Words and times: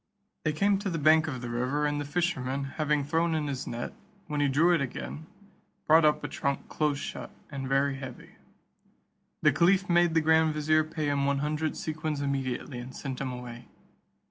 They 0.45 0.51
came 0.51 0.79
to 0.79 0.89
the 0.89 0.97
bank 0.97 1.27
of 1.27 1.41
the 1.41 1.49
river, 1.51 1.85
and 1.85 2.01
the 2.01 2.05
fisherman, 2.05 2.63
having 2.63 3.03
thrown 3.03 3.35
in 3.35 3.45
his 3.45 3.67
net, 3.67 3.93
when 4.25 4.41
he 4.41 4.47
drew 4.47 4.73
it 4.73 4.81
again, 4.81 5.27
brought 5.85 6.05
up 6.05 6.23
a 6.23 6.27
trunk 6.27 6.67
close 6.69 6.97
shut, 6.97 7.29
and 7.51 7.69
very 7.69 7.97
heavy. 7.97 8.31
The 9.43 9.53
caliph 9.53 9.87
made 9.87 10.15
the 10.15 10.21
grand 10.21 10.55
vizier 10.55 10.83
pay 10.83 11.05
him 11.07 11.27
one 11.27 11.37
hundred 11.37 11.77
sequins 11.77 12.19
immediately, 12.19 12.79
and 12.79 12.95
sent 12.95 13.21
him 13.21 13.31
away. 13.31 13.67